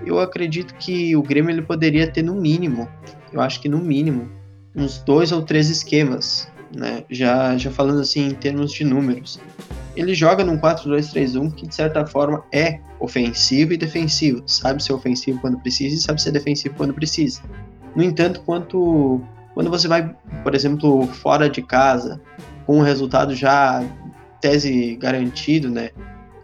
Eu 0.04 0.18
acredito 0.18 0.74
que 0.74 1.14
o 1.14 1.22
Grêmio 1.22 1.52
ele 1.52 1.62
poderia 1.62 2.10
ter 2.10 2.24
no 2.24 2.34
mínimo, 2.34 2.88
eu 3.32 3.40
acho 3.40 3.60
que 3.60 3.68
no 3.68 3.78
mínimo, 3.78 4.28
uns 4.74 4.98
dois 4.98 5.30
ou 5.30 5.42
três 5.42 5.70
esquemas, 5.70 6.48
né? 6.74 7.04
Já, 7.08 7.56
já 7.56 7.70
falando 7.70 8.00
assim 8.00 8.26
em 8.26 8.34
termos 8.34 8.72
de 8.72 8.84
números. 8.84 9.40
Ele 9.94 10.14
joga 10.14 10.42
num 10.42 10.58
4-2-3-1 10.58 11.54
que 11.54 11.68
de 11.68 11.74
certa 11.74 12.04
forma 12.04 12.42
é 12.52 12.80
ofensivo 12.98 13.72
e 13.72 13.76
defensivo. 13.76 14.42
Sabe 14.46 14.82
ser 14.82 14.94
ofensivo 14.94 15.38
quando 15.40 15.60
precisa 15.60 15.94
e 15.94 15.98
sabe 15.98 16.20
ser 16.20 16.32
defensivo 16.32 16.74
quando 16.74 16.92
precisa. 16.92 17.40
No 17.94 18.02
entanto, 18.02 18.40
quanto, 18.40 19.22
quando 19.54 19.70
você 19.70 19.86
vai, 19.86 20.12
por 20.42 20.56
exemplo, 20.56 21.06
fora 21.06 21.48
de 21.48 21.62
casa, 21.62 22.20
com 22.66 22.78
o 22.78 22.82
resultado 22.82 23.34
já 23.34 23.82
tese 24.40 24.96
garantido, 24.96 25.70
né? 25.70 25.90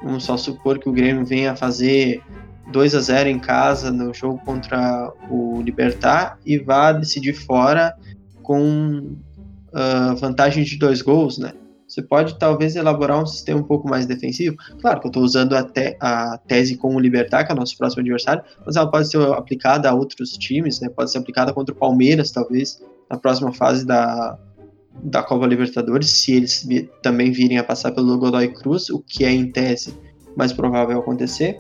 Vamos 0.02 0.24
só 0.24 0.36
supor 0.36 0.78
que 0.78 0.88
o 0.88 0.92
Grêmio 0.92 1.26
venha 1.26 1.56
fazer 1.56 2.22
2 2.70 2.94
a 2.94 3.00
0 3.00 3.28
em 3.28 3.38
casa 3.38 3.90
no 3.90 4.14
jogo 4.14 4.40
contra 4.44 5.12
o 5.28 5.60
Libertar 5.62 6.38
e 6.44 6.58
vá 6.58 6.92
decidir 6.92 7.32
fora 7.32 7.94
com 8.42 9.16
uh, 9.72 10.16
vantagem 10.16 10.64
de 10.64 10.78
dois 10.78 11.02
gols, 11.02 11.38
né? 11.38 11.52
Você 11.88 12.02
pode 12.02 12.38
talvez 12.38 12.76
elaborar 12.76 13.22
um 13.22 13.26
sistema 13.26 13.60
um 13.60 13.64
pouco 13.64 13.88
mais 13.88 14.04
defensivo. 14.04 14.56
Claro 14.80 15.00
que 15.00 15.06
eu 15.06 15.08
estou 15.08 15.22
usando 15.22 15.56
a, 15.56 15.62
te 15.62 15.96
a, 15.98 16.38
tese 16.46 16.76
com 16.76 16.94
o 16.94 17.00
Libertar, 17.00 17.44
que 17.44 17.50
é 17.50 17.54
o 17.54 17.58
nosso 17.58 17.76
próximo 17.78 18.02
adversário, 18.02 18.44
mas 18.64 18.76
ela 18.76 18.90
pode 18.90 19.08
ser 19.08 19.20
aplicada 19.32 19.88
a 19.88 19.94
outros 19.94 20.32
times, 20.32 20.80
né? 20.80 20.90
Pode 20.90 21.10
ser 21.10 21.18
aplicada 21.18 21.52
contra 21.52 21.74
o 21.74 21.78
Palmeiras, 21.78 22.30
talvez, 22.30 22.78
na 23.10 23.16
próxima 23.16 23.54
fase 23.54 23.86
da, 23.86 24.38
da 25.02 25.22
Copa 25.22 25.46
Libertadores, 25.46 26.10
se 26.10 26.32
eles 26.32 26.66
também 27.02 27.30
virem 27.30 27.58
a 27.58 27.64
passar 27.64 27.92
pelo 27.92 28.18
Godoy 28.18 28.48
Cruz, 28.48 28.90
o 28.90 28.98
que 29.00 29.24
é 29.24 29.30
em 29.30 29.50
tese 29.50 29.94
mais 30.36 30.52
provável 30.52 30.98
acontecer. 30.98 31.58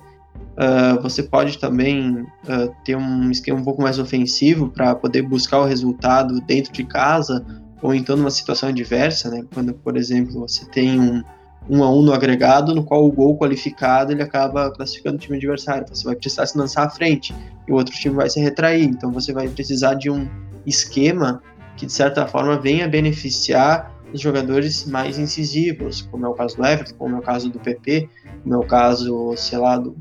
Uh, 0.58 1.00
você 1.00 1.22
pode 1.22 1.58
também 1.58 2.20
uh, 2.20 2.74
ter 2.84 2.96
um 2.96 3.30
esquema 3.30 3.60
um 3.60 3.64
pouco 3.64 3.80
mais 3.80 3.98
ofensivo 3.98 4.68
para 4.68 4.94
poder 4.94 5.22
buscar 5.22 5.60
o 5.60 5.64
resultado 5.64 6.40
dentro 6.40 6.72
de 6.72 6.84
casa 6.84 7.44
ou 7.80 7.94
então 7.94 8.16
numa 8.16 8.30
situação 8.30 8.68
adversa, 8.68 9.30
né? 9.30 9.44
Quando, 9.54 9.72
por 9.72 9.96
exemplo, 9.96 10.40
você 10.40 10.64
tem 10.66 10.98
um, 10.98 11.22
um 11.70 11.84
a 11.84 11.92
um 11.92 12.02
no 12.02 12.12
agregado, 12.12 12.74
no 12.74 12.82
qual 12.82 13.04
o 13.04 13.12
gol 13.12 13.38
qualificado 13.38 14.12
ele 14.12 14.22
acaba 14.22 14.70
classificando 14.72 15.16
o 15.16 15.18
time 15.20 15.36
adversário. 15.36 15.86
Você 15.88 16.04
vai 16.04 16.16
precisar 16.16 16.46
se 16.46 16.58
lançar 16.58 16.84
à 16.84 16.90
frente 16.90 17.34
e 17.66 17.72
o 17.72 17.76
outro 17.76 17.94
time 17.94 18.16
vai 18.16 18.28
se 18.28 18.40
retrair. 18.40 18.84
Então 18.84 19.12
você 19.12 19.32
vai 19.32 19.48
precisar 19.48 19.94
de 19.94 20.10
um 20.10 20.28
esquema 20.66 21.40
que 21.78 21.86
de 21.86 21.92
certa 21.92 22.26
forma 22.26 22.58
venha 22.58 22.88
beneficiar 22.88 23.94
os 24.12 24.20
jogadores 24.20 24.84
mais 24.84 25.18
incisivos, 25.18 26.02
como 26.02 26.26
é 26.26 26.28
o 26.28 26.34
caso 26.34 26.56
do 26.56 26.66
Everton, 26.66 26.94
como 26.96 27.16
é 27.16 27.18
o 27.18 27.22
caso 27.22 27.48
do 27.48 27.58
PP, 27.58 28.08
como 28.42 28.54
é 28.54 28.58
o 28.58 28.66
caso, 28.66 29.34
sei 29.36 29.58
lá, 29.58 29.78
do 29.78 29.96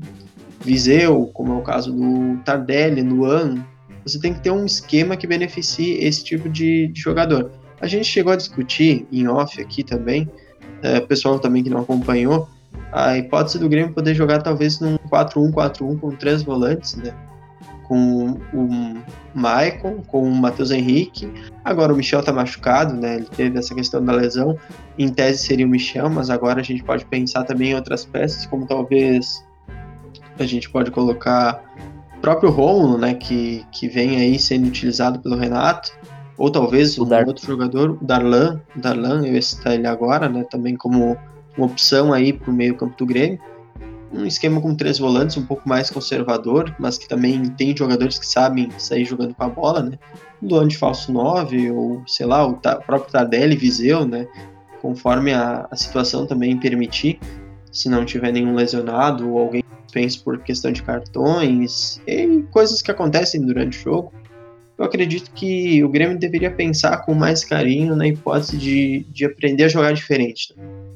Viseu, 0.60 1.30
como 1.32 1.52
é 1.52 1.56
o 1.56 1.62
caso 1.62 1.92
do 1.92 2.36
Tardelli, 2.44 3.02
Luan. 3.02 3.64
Você 4.04 4.18
tem 4.18 4.34
que 4.34 4.40
ter 4.40 4.50
um 4.50 4.66
esquema 4.66 5.16
que 5.16 5.26
beneficie 5.26 6.02
esse 6.04 6.24
tipo 6.24 6.48
de, 6.48 6.88
de 6.88 7.00
jogador. 7.00 7.52
A 7.80 7.86
gente 7.86 8.06
chegou 8.06 8.32
a 8.32 8.36
discutir 8.36 9.06
em 9.12 9.28
off 9.28 9.60
aqui 9.60 9.84
também, 9.84 10.28
é, 10.82 11.00
pessoal 11.00 11.38
também 11.38 11.62
que 11.62 11.70
não 11.70 11.80
acompanhou, 11.80 12.48
a 12.92 13.16
hipótese 13.16 13.58
do 13.58 13.68
Grêmio 13.68 13.94
poder 13.94 14.14
jogar 14.14 14.42
talvez 14.42 14.80
num 14.80 14.96
4-1-4-1 15.10 16.00
com 16.00 16.10
três 16.10 16.42
volantes, 16.42 16.96
né? 16.96 17.14
Com 17.88 18.38
o 18.52 19.02
Maicon, 19.34 20.02
com 20.06 20.22
o 20.22 20.34
Matheus 20.34 20.70
Henrique. 20.70 21.32
Agora 21.64 21.92
o 21.92 21.96
Michel 21.96 22.22
tá 22.22 22.32
machucado, 22.32 22.94
né? 22.94 23.16
Ele 23.16 23.26
teve 23.34 23.58
essa 23.58 23.74
questão 23.74 24.04
da 24.04 24.12
lesão. 24.12 24.58
Em 24.98 25.08
tese 25.08 25.38
seria 25.38 25.66
o 25.66 25.68
Michel, 25.68 26.10
mas 26.10 26.28
agora 26.28 26.60
a 26.60 26.62
gente 26.62 26.84
pode 26.84 27.06
pensar 27.06 27.44
também 27.44 27.70
em 27.70 27.74
outras 27.74 28.04
peças, 28.04 28.44
como 28.44 28.66
talvez 28.66 29.42
a 30.38 30.44
gente 30.44 30.68
pode 30.68 30.90
colocar 30.90 31.64
o 32.16 32.20
próprio 32.20 32.50
Rômulo, 32.50 32.98
né? 32.98 33.14
Que, 33.14 33.64
que 33.72 33.88
vem 33.88 34.16
aí 34.16 34.38
sendo 34.38 34.66
utilizado 34.68 35.18
pelo 35.18 35.36
Renato 35.36 35.90
ou 36.38 36.50
talvez 36.50 36.96
o 36.96 37.04
um 37.04 37.08
Dar... 37.08 37.26
outro 37.26 37.44
jogador, 37.44 37.98
o 38.00 38.04
Darlan, 38.04 38.60
o 38.74 38.80
Darlan, 38.80 39.26
eu 39.26 39.34
ia 39.34 39.42
citar 39.42 39.74
ele 39.74 39.86
agora, 39.86 40.28
né, 40.28 40.44
também 40.48 40.76
como 40.76 41.18
uma 41.56 41.66
opção 41.66 42.12
aí 42.12 42.32
para 42.32 42.50
o 42.50 42.54
meio 42.54 42.76
campo 42.76 42.96
do 42.96 43.04
Grêmio. 43.04 43.40
Um 44.12 44.24
esquema 44.24 44.60
com 44.60 44.74
três 44.74 44.98
volantes, 44.98 45.36
um 45.36 45.44
pouco 45.44 45.68
mais 45.68 45.90
conservador, 45.90 46.74
mas 46.78 46.96
que 46.96 47.08
também 47.08 47.44
tem 47.50 47.76
jogadores 47.76 48.18
que 48.18 48.26
sabem 48.26 48.70
sair 48.78 49.04
jogando 49.04 49.34
com 49.34 49.44
a 49.44 49.48
bola, 49.48 49.82
né? 49.82 49.98
Luan 50.42 50.66
de 50.66 50.78
falso 50.78 51.12
9, 51.12 51.70
ou 51.70 52.02
sei 52.06 52.26
lá, 52.26 52.46
o, 52.46 52.52
o 52.52 52.56
próprio 52.56 53.12
Tardelli, 53.12 53.56
Viseu, 53.56 54.06
né? 54.06 54.26
Conforme 54.80 55.32
a, 55.32 55.68
a 55.70 55.76
situação 55.76 56.26
também 56.26 56.56
permitir, 56.56 57.20
se 57.70 57.88
não 57.88 58.04
tiver 58.04 58.32
nenhum 58.32 58.54
lesionado 58.54 59.30
ou 59.30 59.38
alguém 59.38 59.62
pense 59.92 60.18
por 60.18 60.38
questão 60.38 60.70
de 60.72 60.82
cartões 60.82 62.00
e 62.06 62.44
coisas 62.50 62.80
que 62.80 62.90
acontecem 62.90 63.40
durante 63.44 63.78
o 63.78 63.82
jogo 63.82 64.12
eu 64.78 64.84
acredito 64.84 65.32
que 65.32 65.82
o 65.82 65.88
Grêmio 65.88 66.16
deveria 66.16 66.52
pensar 66.52 66.98
com 66.98 67.12
mais 67.12 67.44
carinho 67.44 67.96
na 67.96 68.06
hipótese 68.06 68.56
de, 68.56 69.04
de 69.10 69.24
aprender 69.24 69.64
a 69.64 69.68
jogar 69.68 69.92
diferente. 69.92 70.54
Né? 70.56 70.87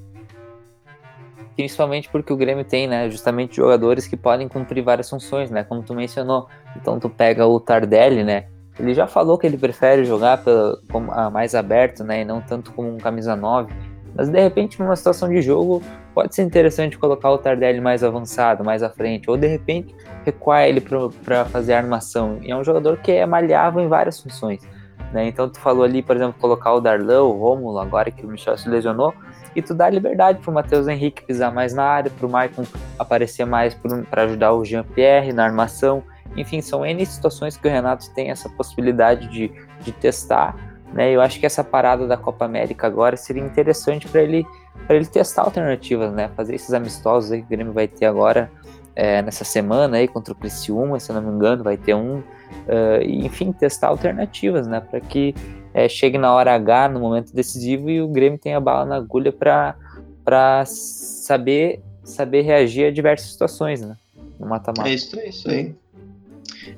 Principalmente 1.63 2.09
porque 2.09 2.33
o 2.33 2.37
Grêmio 2.37 2.65
tem, 2.65 2.89
né, 2.89 3.09
justamente 3.09 3.55
jogadores 3.55 4.09
que 4.09 4.17
podem 4.17 4.49
cumprir 4.49 4.83
várias 4.83 5.09
funções, 5.09 5.49
né, 5.49 5.63
como 5.63 5.81
tu 5.81 5.95
mencionou. 5.95 6.49
Então 6.77 6.99
tu 6.99 7.09
pega 7.09 7.47
o 7.47 7.61
Tardelli, 7.61 8.25
né, 8.25 8.47
ele 8.81 8.93
já 8.93 9.07
falou 9.07 9.39
que 9.39 9.47
ele 9.47 9.57
prefere 9.57 10.05
jogar 10.05 10.43
pela, 10.43 10.77
como, 10.91 11.13
ah, 11.13 11.31
mais 11.31 11.55
aberto, 11.55 12.03
né, 12.03 12.23
e 12.23 12.25
não 12.25 12.41
tanto 12.41 12.73
como 12.73 12.93
um 12.93 12.99
camisa 12.99 13.37
9. 13.37 13.73
Mas 14.13 14.29
de 14.29 14.41
repente, 14.41 14.81
numa 14.81 14.97
situação 14.97 15.29
de 15.29 15.41
jogo, 15.41 15.81
pode 16.13 16.35
ser 16.35 16.43
interessante 16.43 16.99
colocar 16.99 17.31
o 17.31 17.39
Tardelli 17.39 17.81
mais 17.81 18.03
avançado, 18.03 18.65
mais 18.65 18.83
à 18.83 18.91
frente, 18.91 19.31
ou 19.31 19.37
de 19.37 19.47
repente 19.47 19.95
recuar 20.25 20.65
ele 20.67 20.81
para 20.81 21.45
fazer 21.45 21.75
armação. 21.75 22.39
E 22.43 22.51
é 22.51 22.57
um 22.57 22.65
jogador 22.65 22.97
que 22.97 23.13
é 23.13 23.25
malhável 23.25 23.81
em 23.81 23.89
várias 23.89 24.21
funções. 24.21 24.69
Né? 25.13 25.29
Então 25.29 25.49
tu 25.49 25.61
falou 25.61 25.85
ali, 25.85 26.03
por 26.03 26.17
exemplo, 26.17 26.35
colocar 26.41 26.73
o 26.73 26.81
Darlan, 26.81 27.23
o 27.23 27.33
Rômulo, 27.33 27.79
agora 27.79 28.11
que 28.11 28.25
o 28.25 28.29
Michel 28.29 28.57
se 28.57 28.69
lesionou, 28.69 29.15
e 29.55 29.61
tu 29.61 29.75
dá 29.75 29.89
liberdade 29.91 30.39
para 30.39 30.51
o 30.51 30.55
Matheus 30.55 30.89
Henrique 30.89 31.23
pisar 31.23 31.53
mais 31.53 31.75
na 31.75 31.85
área, 31.85 32.11
para 32.11 32.27
o 32.27 32.31
Maicon 32.31 32.65
aparecer 32.99 33.45
mais 33.45 33.77
para 34.11 34.23
ajudar 34.23 34.55
o 34.55 34.65
Jean-Pierre 34.65 35.33
na 35.33 35.45
armação. 35.45 36.03
Enfim, 36.35 36.63
são 36.63 36.87
N 36.87 37.05
situações 37.05 37.59
que 37.59 37.69
o 37.69 37.71
Renato 37.71 38.11
tem 38.15 38.31
essa 38.31 38.49
possibilidade 38.49 39.29
de, 39.29 39.53
de 39.81 39.93
testar. 39.93 40.57
Né? 40.93 41.11
Eu 41.11 41.21
acho 41.21 41.39
que 41.39 41.45
essa 41.45 41.63
parada 41.63 42.07
da 42.07 42.17
Copa 42.17 42.47
América 42.47 42.87
agora 42.87 43.17
seria 43.17 43.43
interessante 43.43 44.09
para 44.09 44.23
ele 44.23 44.47
para 44.87 44.97
ele 44.97 45.07
testar 45.07 45.43
alternativas, 45.43 46.13
né? 46.13 46.31
Fazer 46.35 46.55
esses 46.55 46.73
amistosos 46.73 47.31
que 47.31 47.43
o 47.43 47.47
Grêmio 47.47 47.73
vai 47.73 47.87
ter 47.87 48.07
agora 48.07 48.51
é, 48.95 49.23
nessa 49.23 49.45
semana 49.45 49.97
aí 49.97 50.07
contra 50.07 50.33
o 50.33 50.37
Criciúma, 50.37 51.01
se 51.01 51.13
não 51.13 51.23
me 51.23 51.31
engano, 51.31 51.65
vai 51.65 51.77
ter 51.77 51.95
um. 51.95 52.19
Uh, 52.19 53.03
enfim, 53.03 53.51
testar 53.51 53.89
alternativas, 53.89 54.67
né? 54.67 54.81
Para 54.81 55.01
que 55.01 55.35
é, 55.73 55.89
chegue 55.89 56.19
na 56.19 56.33
hora 56.33 56.55
H, 56.55 56.91
no 56.91 57.01
momento 57.01 57.35
decisivo, 57.35 57.89
e 57.89 58.03
o 58.03 58.09
Grêmio 58.09 58.39
tenha 58.39 58.61
bala 58.61 58.85
na 58.85 58.97
agulha 58.97 59.33
para 59.33 60.65
saber, 60.67 61.83
saber 62.05 62.43
reagir 62.43 62.87
a 62.87 62.91
diversas 62.91 63.33
situações, 63.33 63.81
né? 63.81 63.97
No 64.39 64.47
mata-mata. 64.47 64.89
É 64.89 64.93
isso, 64.93 65.19
é 65.19 65.29
isso 65.29 65.51
aí. 65.51 65.75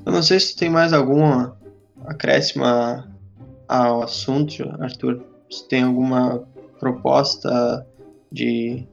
Eu 0.07 0.13
não 0.13 0.23
sei 0.23 0.39
se 0.39 0.57
tem 0.57 0.71
mais 0.71 0.93
alguma 0.93 1.57
acréscimo 2.05 2.65
ao 3.67 4.03
assunto, 4.03 4.63
Arthur. 4.79 5.25
Se 5.51 5.67
tem 5.69 5.83
alguma 5.83 6.47
proposta 6.79 7.87
de 8.31 8.87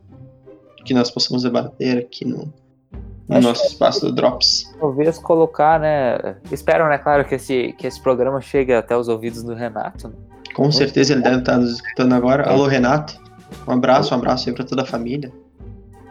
que 0.84 0.94
nós 0.94 1.12
possamos 1.12 1.44
debater 1.44 1.98
aqui 2.00 2.26
no, 2.26 2.52
no 3.32 3.42
nosso 3.42 3.66
espaço 3.66 4.06
do 4.06 4.12
Drops. 4.12 4.74
Talvez 4.80 5.18
colocar, 5.18 5.80
né? 5.80 6.36
Espero, 6.52 6.88
né, 6.88 6.98
claro, 6.98 7.26
que 7.26 7.36
esse, 7.36 7.74
que 7.78 7.88
esse 7.88 8.02
programa 8.02 8.42
chegue 8.42 8.74
até 8.74 8.96
os 8.96 9.08
ouvidos 9.08 9.44
do 9.44 9.54
Renato. 9.54 10.10
Né? 10.10 10.14
Com 10.54 10.64
Muito 10.64 10.76
certeza 10.76 11.14
ele 11.14 11.22
deve 11.22 11.38
estar 11.38 11.58
nos 11.58 11.72
escutando 11.72 12.14
agora. 12.14 12.50
Alô, 12.50 12.68
Renato. 12.68 13.20
Um 13.68 13.72
abraço, 13.72 14.14
um 14.14 14.18
abraço 14.18 14.50
aí 14.50 14.56
para 14.56 14.66
toda 14.66 14.82
a 14.82 14.86
família. 14.86 15.32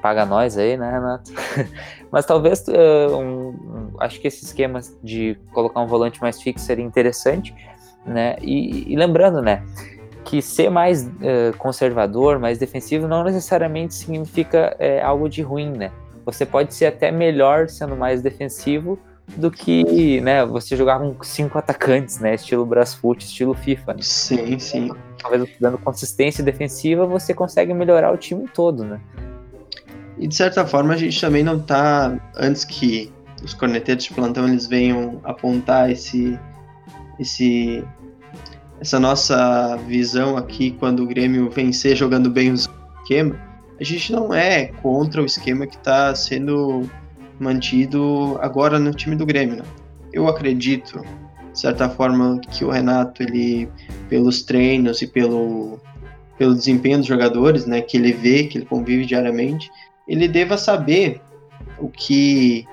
Paga 0.01 0.25
nós 0.25 0.57
aí, 0.57 0.79
né, 0.79 0.91
Renato? 0.91 1.31
Mas 2.11 2.25
talvez, 2.25 2.67
uh, 2.69 3.17
um, 3.17 3.49
um, 3.49 3.91
acho 3.99 4.19
que 4.19 4.29
esse 4.29 4.45
esquema 4.45 4.81
de 5.03 5.39
colocar 5.53 5.81
um 5.81 5.87
volante 5.87 6.21
mais 6.21 6.41
fixo 6.41 6.65
seria 6.65 6.85
interessante, 6.85 7.55
né? 8.07 8.37
E, 8.41 8.91
e 8.93 8.97
lembrando, 8.97 9.43
né? 9.43 9.63
que 10.25 10.41
ser 10.43 10.71
mais 10.71 11.07
uh, 11.07 11.57
conservador, 11.59 12.39
mais 12.39 12.59
defensivo, 12.59 13.09
não 13.09 13.25
necessariamente 13.25 13.95
significa 13.95 14.77
uh, 14.79 15.05
algo 15.05 15.29
de 15.29 15.43
ruim, 15.43 15.71
né? 15.71 15.91
Você 16.33 16.47
pode 16.47 16.75
ser 16.75 16.87
até 16.87 17.11
melhor 17.11 17.69
sendo 17.69 17.97
mais 17.97 18.23
defensivo 18.23 18.99
do 19.37 19.51
que, 19.51 20.21
né, 20.21 20.45
você 20.45 20.77
jogar 20.77 20.99
com 20.99 21.23
cinco 21.23 21.57
atacantes, 21.57 22.19
né, 22.19 22.35
estilo 22.35 22.67
Brasfoot, 22.67 23.25
estilo 23.25 23.55
FIFA. 23.55 23.95
Né? 23.95 24.03
Sim, 24.03 24.59
sim. 24.59 24.91
Talvez 25.19 25.49
dando 25.61 25.79
consistência 25.79 26.43
defensiva, 26.43 27.07
você 27.07 27.33
consegue 27.33 27.73
melhorar 27.73 28.13
o 28.13 28.17
time 28.17 28.49
todo, 28.53 28.85
né? 28.85 29.01
E 30.19 30.27
de 30.27 30.35
certa 30.35 30.67
forma 30.67 30.95
a 30.95 30.97
gente 30.97 31.21
também 31.21 31.43
não 31.43 31.61
tá, 31.61 32.19
antes 32.37 32.65
que 32.65 33.13
os 33.43 33.55
corneteiros 33.55 34.05
de 34.05 34.13
plantão 34.13 34.49
eles 34.49 34.67
venham 34.67 35.21
apontar 35.25 35.91
esse, 35.91 36.39
esse 37.19 37.85
essa 38.81 38.99
nossa 38.99 39.77
visão 39.87 40.37
aqui 40.37 40.71
quando 40.73 41.03
o 41.03 41.07
Grêmio 41.07 41.51
vencer 41.51 41.95
jogando 41.95 42.31
bem 42.31 42.51
o 42.51 42.55
esquema, 42.55 43.39
a 43.81 43.85
gente 43.85 44.13
não 44.13 44.33
é 44.35 44.67
contra 44.83 45.23
o 45.23 45.27
esquema 45.27 45.67
que 45.67 45.77
está 45.77 46.15
sendo 46.15 46.89
mantido 47.39 48.39
agora 48.43 48.79
no 48.79 48.93
time 48.93 49.17
do 49.17 49.25
Grêmio. 49.25 49.57
Né? 49.57 49.63
Eu 50.13 50.29
acredito, 50.29 51.01
de 51.51 51.59
certa 51.59 51.89
forma, 51.89 52.39
que 52.51 52.63
o 52.63 52.71
Renato, 52.71 53.23
ele, 53.23 53.69
pelos 54.11 54.43
treinos 54.43 55.01
e 55.01 55.07
pelo, 55.07 55.81
pelo 56.37 56.55
desempenho 56.55 56.99
dos 56.99 57.07
jogadores, 57.07 57.65
né, 57.65 57.81
que 57.81 57.97
ele 57.97 58.13
vê, 58.13 58.45
que 58.45 58.59
ele 58.59 58.67
convive 58.67 59.07
diariamente, 59.07 59.71
ele 60.07 60.29
deva 60.29 60.59
saber 60.59 61.23
o 61.79 61.89
que 61.89 62.67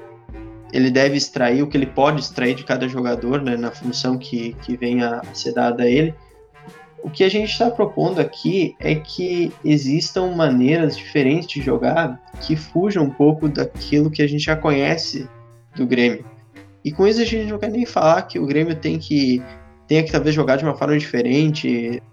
ele 0.73 0.91
deve 0.91 1.15
extrair 1.15 1.63
o 1.63 1.67
que 1.67 1.77
ele 1.77 1.85
pode 1.85 2.19
extrair 2.19 2.53
de 2.53 2.65
cada 2.65 2.89
jogador, 2.89 3.41
né, 3.41 3.55
na 3.55 3.71
função 3.71 4.17
que, 4.17 4.53
que 4.61 4.75
venha 4.75 5.21
a 5.21 5.33
ser 5.33 5.53
dada 5.53 5.83
a 5.83 5.87
ele. 5.87 6.13
O 7.07 7.09
que 7.09 7.23
a 7.23 7.29
gente 7.29 7.49
está 7.49 7.71
propondo 7.71 8.19
aqui 8.19 8.75
é 8.81 8.93
que 8.93 9.49
existam 9.63 10.35
maneiras 10.35 10.97
diferentes 10.97 11.47
de 11.47 11.61
jogar 11.61 12.21
que 12.41 12.53
fujam 12.57 13.05
um 13.05 13.09
pouco 13.09 13.47
daquilo 13.47 14.11
que 14.11 14.21
a 14.21 14.27
gente 14.27 14.43
já 14.43 14.57
conhece 14.57 15.25
do 15.73 15.87
Grêmio. 15.87 16.25
E 16.83 16.91
com 16.91 17.07
isso 17.07 17.21
a 17.21 17.23
gente 17.23 17.49
não 17.49 17.57
quer 17.57 17.71
nem 17.71 17.85
falar 17.85 18.23
que 18.23 18.37
o 18.37 18.45
Grêmio 18.45 18.75
tem 18.75 18.99
que, 18.99 19.41
tenha 19.87 20.03
que 20.03 20.11
talvez 20.11 20.35
jogar 20.35 20.57
de 20.57 20.65
uma 20.65 20.75
forma 20.75 20.99
diferente, 20.99 22.03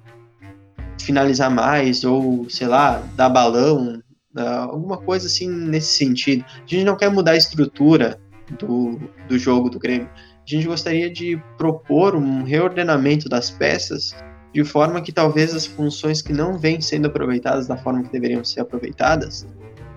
finalizar 1.03 1.51
mais, 1.51 2.05
ou, 2.05 2.49
sei 2.49 2.69
lá, 2.69 3.03
dar 3.17 3.31
balão, 3.31 4.01
alguma 4.37 4.97
coisa 4.97 5.27
assim 5.27 5.49
nesse 5.49 5.99
sentido. 5.99 6.45
A 6.49 6.67
gente 6.69 6.85
não 6.85 6.97
quer 6.97 7.11
mudar 7.11 7.33
a 7.33 7.37
estrutura 7.37 8.21
do, 8.61 9.01
do 9.29 9.37
jogo 9.41 9.69
do 9.69 9.81
Grêmio. 9.81 10.09
A 10.09 10.47
gente 10.47 10.69
gostaria 10.69 11.11
de 11.11 11.37
propor 11.59 12.15
um 12.15 12.45
reordenamento 12.45 13.29
das 13.29 13.51
peças 13.51 14.15
de 14.55 14.63
forma 14.63 15.01
que 15.01 15.11
talvez 15.11 15.53
as 15.53 15.67
funções 15.67 16.23
que 16.23 16.33
não 16.33 16.57
vêm 16.57 16.81
sendo 16.81 17.07
aproveitadas 17.07 17.67
da 17.67 17.77
forma 17.77 18.05
que 18.05 18.13
deveriam 18.13 18.45
ser 18.45 18.61
aproveitadas, 18.61 19.45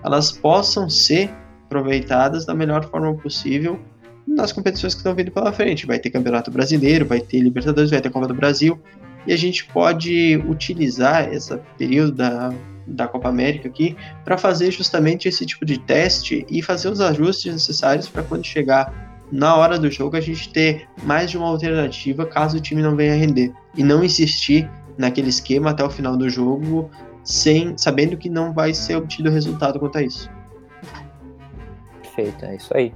elas 0.04 0.32
possam 0.32 0.90
ser 0.90 1.30
aproveitadas 1.66 2.44
da 2.44 2.54
melhor 2.54 2.84
forma 2.90 3.14
possível 3.14 3.78
nas 4.26 4.50
competições 4.50 4.94
que 4.94 4.98
estão 4.98 5.14
vindo 5.14 5.30
pela 5.30 5.52
frente. 5.52 5.86
Vai 5.86 6.00
ter 6.00 6.10
Campeonato 6.10 6.50
Brasileiro, 6.50 7.06
vai 7.06 7.20
ter 7.20 7.38
Libertadores, 7.40 7.90
vai 7.90 8.00
ter 8.00 8.10
Copa 8.10 8.26
do 8.26 8.34
Brasil, 8.34 8.78
e 9.24 9.32
a 9.32 9.36
gente 9.36 9.64
pode 9.66 10.36
utilizar 10.48 11.32
esse 11.32 11.56
período 11.78 12.12
da, 12.12 12.52
da 12.84 13.06
Copa 13.06 13.28
América 13.28 13.68
aqui 13.68 13.96
para 14.24 14.36
fazer 14.36 14.72
justamente 14.72 15.28
esse 15.28 15.46
tipo 15.46 15.64
de 15.64 15.78
teste 15.78 16.44
e 16.50 16.62
fazer 16.62 16.88
os 16.88 17.00
ajustes 17.00 17.52
necessários 17.52 18.08
para 18.08 18.24
quando 18.24 18.44
chegar 18.44 19.07
na 19.30 19.54
hora 19.56 19.78
do 19.78 19.90
jogo 19.90 20.16
a 20.16 20.20
gente 20.20 20.52
ter 20.52 20.88
mais 21.02 21.30
de 21.30 21.36
uma 21.36 21.48
alternativa 21.48 22.26
caso 22.26 22.58
o 22.58 22.60
time 22.60 22.82
não 22.82 22.96
venha 22.96 23.14
render 23.14 23.52
e 23.76 23.82
não 23.82 24.02
insistir 24.02 24.68
naquele 24.96 25.28
esquema 25.28 25.70
até 25.70 25.84
o 25.84 25.90
final 25.90 26.16
do 26.16 26.28
jogo 26.28 26.90
sem 27.22 27.76
sabendo 27.76 28.16
que 28.16 28.30
não 28.30 28.52
vai 28.52 28.72
ser 28.72 28.96
obtido 28.96 29.30
resultado 29.30 29.78
quanto 29.78 29.98
a 29.98 30.02
isso. 30.02 30.30
Perfeito, 32.02 32.44
é 32.44 32.56
isso 32.56 32.76
aí. 32.76 32.92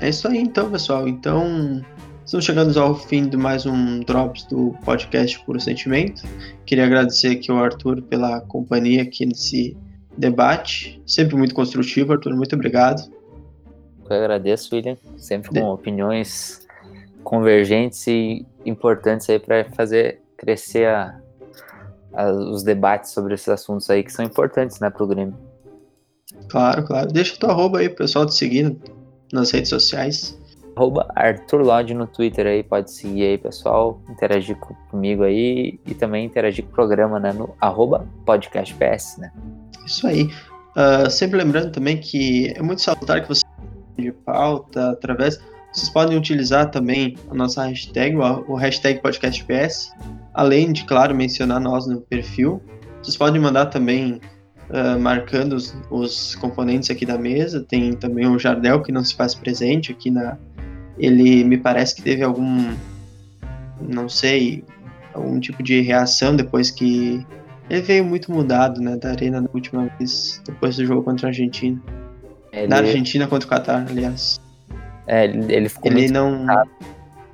É 0.00 0.08
isso 0.10 0.28
aí 0.28 0.38
então, 0.38 0.70
pessoal. 0.70 1.08
Então, 1.08 1.82
estamos 2.24 2.44
chegando 2.44 2.78
ao 2.78 2.94
fim 2.94 3.28
de 3.28 3.36
mais 3.36 3.64
um 3.64 4.00
Drops 4.00 4.44
do 4.44 4.74
podcast 4.84 5.42
Puro 5.44 5.58
Sentimento. 5.58 6.22
Queria 6.66 6.84
agradecer 6.84 7.28
aqui 7.28 7.50
ao 7.50 7.58
Arthur 7.58 8.02
pela 8.02 8.40
companhia 8.42 9.02
aqui 9.02 9.24
nesse 9.24 9.74
debate. 10.16 11.02
Sempre 11.06 11.34
muito 11.36 11.54
construtivo, 11.54 12.12
Arthur. 12.12 12.36
Muito 12.36 12.54
obrigado. 12.54 13.15
Eu 14.08 14.16
agradeço, 14.16 14.74
William. 14.74 14.96
Sempre 15.16 15.60
com 15.60 15.68
opiniões 15.70 16.66
convergentes 17.22 18.06
e 18.06 18.46
importantes 18.64 19.28
aí 19.28 19.38
para 19.38 19.64
fazer 19.72 20.20
crescer 20.36 20.86
a, 20.86 21.18
a, 22.12 22.30
os 22.30 22.62
debates 22.62 23.10
sobre 23.10 23.34
esses 23.34 23.48
assuntos 23.48 23.90
aí 23.90 24.04
que 24.04 24.12
são 24.12 24.24
importantes, 24.24 24.78
né, 24.78 24.90
para 24.90 25.02
o 25.02 25.06
Grêmio. 25.06 25.34
Claro, 26.48 26.84
claro. 26.84 27.08
Deixa 27.12 27.36
tua 27.36 27.50
arroba 27.50 27.78
aí, 27.78 27.88
pessoal 27.88 28.26
te 28.26 28.34
seguindo 28.34 28.80
nas 29.32 29.50
redes 29.50 29.70
sociais. 29.70 30.38
Arroba 30.76 31.08
Arthur 31.16 31.62
Lodge 31.62 31.94
no 31.94 32.06
Twitter 32.06 32.46
aí, 32.46 32.62
pode 32.62 32.92
seguir 32.92 33.24
aí, 33.24 33.38
pessoal, 33.38 34.00
interagir 34.10 34.56
comigo 34.90 35.24
aí 35.24 35.80
e 35.86 35.94
também 35.94 36.26
interagir 36.26 36.64
com 36.64 36.70
o 36.70 36.74
programa, 36.74 37.18
né, 37.18 37.32
no 37.32 37.54
arroba 37.60 38.06
podcastps, 38.24 39.16
né. 39.18 39.32
Isso 39.84 40.06
aí. 40.06 40.30
Uh, 40.76 41.10
sempre 41.10 41.38
lembrando 41.38 41.72
também 41.72 41.96
que 41.96 42.52
é 42.54 42.60
muito 42.60 42.82
salutar 42.82 43.22
que 43.22 43.28
você 43.28 43.42
de 43.98 44.12
pauta 44.12 44.90
através. 44.90 45.40
Vocês 45.72 45.88
podem 45.90 46.16
utilizar 46.16 46.70
também 46.70 47.16
a 47.30 47.34
nossa 47.34 47.66
hashtag, 47.66 48.16
o 48.16 48.54
hashtag 48.54 49.00
podcastps, 49.02 49.92
além 50.32 50.72
de, 50.72 50.84
claro, 50.84 51.14
mencionar 51.14 51.60
nós 51.60 51.86
no 51.86 52.00
perfil. 52.00 52.62
Vocês 53.02 53.16
podem 53.16 53.40
mandar 53.40 53.66
também 53.66 54.20
uh, 54.70 54.98
marcando 54.98 55.52
os, 55.52 55.76
os, 55.90 56.34
componentes 56.36 56.90
aqui 56.90 57.04
da 57.04 57.18
mesa. 57.18 57.62
Tem 57.62 57.92
também 57.92 58.26
o 58.26 58.38
Jardel 58.38 58.82
que 58.82 58.90
não 58.90 59.04
se 59.04 59.14
faz 59.14 59.34
presente 59.34 59.92
aqui 59.92 60.10
na. 60.10 60.38
Ele 60.98 61.44
me 61.44 61.58
parece 61.58 61.94
que 61.94 62.02
teve 62.02 62.22
algum, 62.22 62.74
não 63.80 64.08
sei, 64.08 64.64
algum 65.12 65.38
tipo 65.38 65.62
de 65.62 65.82
reação 65.82 66.34
depois 66.34 66.70
que 66.70 67.24
ele 67.68 67.82
veio 67.82 68.04
muito 68.04 68.32
mudado, 68.32 68.80
né, 68.80 68.96
da 68.96 69.10
arena 69.10 69.40
na 69.40 69.48
última 69.52 69.90
vez, 69.98 70.40
depois 70.46 70.76
do 70.76 70.86
jogo 70.86 71.02
contra 71.02 71.26
a 71.26 71.30
Argentina. 71.30 71.78
Ele... 72.56 72.68
Na 72.68 72.78
Argentina 72.78 73.26
contra 73.26 73.46
o 73.46 73.50
Qatar, 73.50 73.86
aliás. 73.88 74.40
É, 75.06 75.26
ele 75.26 75.68
ficou 75.68 75.92
ele 75.92 76.08
não 76.10 76.46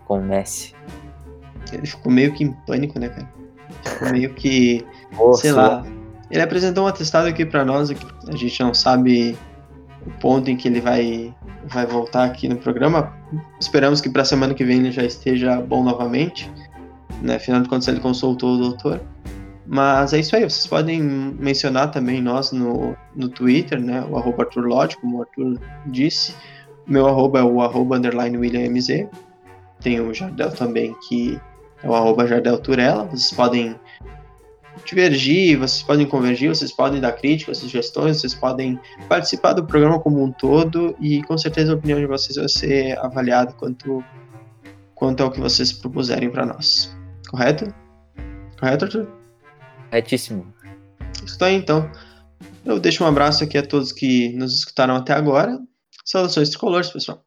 com 0.04 0.18
o 0.18 0.22
Messi. 0.22 0.74
Ele 1.72 1.86
ficou 1.86 2.12
meio 2.12 2.34
que 2.34 2.44
em 2.44 2.52
pânico, 2.66 2.98
né, 2.98 3.08
cara? 3.08 3.28
Ficou 3.84 4.10
meio 4.10 4.34
que, 4.34 4.84
sei 5.36 5.52
lá. 5.52 5.84
Ele 6.30 6.42
apresentou 6.42 6.84
um 6.84 6.86
atestado 6.86 7.28
aqui 7.28 7.46
para 7.46 7.64
nós, 7.64 7.90
a 7.90 8.36
gente 8.36 8.60
não 8.60 8.74
sabe 8.74 9.36
o 10.06 10.10
ponto 10.18 10.50
em 10.50 10.56
que 10.56 10.66
ele 10.68 10.80
vai 10.80 11.34
vai 11.64 11.86
voltar 11.86 12.24
aqui 12.24 12.48
no 12.48 12.56
programa. 12.56 13.14
Esperamos 13.60 14.00
que 14.00 14.10
para 14.10 14.24
semana 14.24 14.52
que 14.52 14.64
vem 14.64 14.78
ele 14.78 14.90
já 14.90 15.04
esteja 15.04 15.60
bom 15.60 15.84
novamente. 15.84 16.50
Né? 17.22 17.36
Afinal 17.36 17.62
de 17.62 17.68
contas, 17.68 17.86
ele 17.88 18.00
consultou 18.00 18.54
o 18.54 18.58
doutor. 18.58 19.00
Mas 19.66 20.12
é 20.12 20.18
isso 20.18 20.34
aí, 20.34 20.42
vocês 20.42 20.66
podem 20.66 21.00
mencionar 21.00 21.90
também 21.90 22.20
nós 22.20 22.52
no, 22.52 22.96
no 23.14 23.28
Twitter, 23.28 23.80
né? 23.80 24.04
O 24.08 24.16
arroba 24.16 24.42
Arthur 24.42 24.66
Lodge, 24.66 24.96
como 24.96 25.18
o 25.18 25.20
Arthur 25.22 25.58
disse. 25.86 26.34
Meu 26.86 27.06
arroba 27.06 27.38
é 27.38 27.42
o 27.44 27.60
arroba 27.62 27.96
underline 27.96 28.36
WilliamMZ. 28.36 29.06
Tem 29.80 30.00
o 30.00 30.12
Jardel 30.12 30.50
também, 30.50 30.94
que 31.08 31.40
é 31.82 31.88
o 31.88 31.94
arroba 31.94 32.26
Jardel 32.26 32.58
Turella. 32.58 33.04
Vocês 33.04 33.32
podem 33.32 33.76
divergir, 34.84 35.58
vocês 35.58 35.82
podem 35.82 36.06
convergir, 36.06 36.48
vocês 36.48 36.72
podem 36.72 37.00
dar 37.00 37.12
críticas, 37.12 37.58
sugestões, 37.58 38.20
vocês 38.20 38.34
podem 38.34 38.80
participar 39.08 39.52
do 39.52 39.64
programa 39.64 40.00
como 40.00 40.22
um 40.22 40.32
todo 40.32 40.96
e 41.00 41.22
com 41.22 41.38
certeza 41.38 41.72
a 41.72 41.76
opinião 41.76 42.00
de 42.00 42.06
vocês 42.06 42.36
vai 42.36 42.48
ser 42.48 42.98
avaliada 42.98 43.52
quanto, 43.52 44.02
quanto 44.94 45.22
ao 45.22 45.30
que 45.30 45.40
vocês 45.40 45.72
propuserem 45.72 46.30
para 46.30 46.46
nós. 46.46 46.96
Correto? 47.30 47.72
Correto, 48.58 48.84
Arthur? 48.86 49.21
Retíssimo. 49.92 50.52
Isso 51.24 51.44
aí, 51.44 51.54
então. 51.54 51.90
Eu 52.64 52.80
deixo 52.80 53.04
um 53.04 53.06
abraço 53.06 53.44
aqui 53.44 53.58
a 53.58 53.66
todos 53.66 53.92
que 53.92 54.32
nos 54.32 54.58
escutaram 54.58 54.96
até 54.96 55.12
agora. 55.12 55.58
Saudações 56.04 56.48
tricolores, 56.48 56.90
pessoal. 56.90 57.24